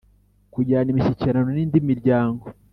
[0.53, 2.43] Kugirana imishyikirano n indi miryango